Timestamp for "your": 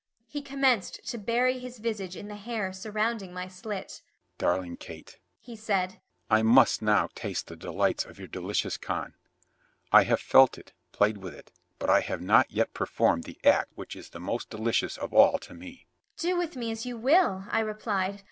8.17-8.27